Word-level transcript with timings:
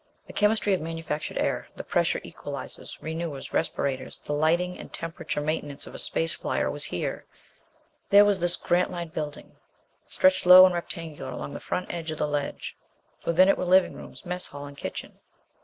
The 0.25 0.33
chemistry 0.33 0.73
of 0.73 0.81
manufactured 0.81 1.37
air, 1.37 1.67
the 1.75 1.83
pressure 1.83 2.19
equalizers, 2.21 2.97
renewers, 3.03 3.53
respirators, 3.53 4.17
the 4.25 4.33
lighting 4.33 4.79
and 4.79 4.91
temperature 4.91 5.41
maintenance 5.41 5.85
of 5.85 5.93
a 5.93 5.99
space 5.99 6.33
flyer 6.33 6.71
was 6.71 6.85
here. 6.85 7.27
There 8.09 8.25
was 8.25 8.39
this 8.39 8.59
main 8.59 8.67
Grantline 8.67 9.09
building, 9.09 9.57
stretched 10.07 10.47
low 10.47 10.65
and 10.65 10.73
rectangular 10.73 11.29
along 11.29 11.53
the 11.53 11.59
front 11.59 11.93
edge 11.93 12.09
of 12.09 12.17
the 12.17 12.25
ledge. 12.25 12.75
Within 13.25 13.47
it 13.47 13.59
were 13.59 13.63
living 13.65 13.93
rooms, 13.93 14.25
mess 14.25 14.47
hall 14.47 14.65
and 14.65 14.75
kitchen. 14.75 15.19